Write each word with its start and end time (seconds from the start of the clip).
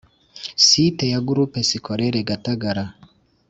Site 0.65 1.05
ya 1.13 1.19
groupe 1.27 1.59
scolaire 1.69 2.21
gatagara 2.29 2.83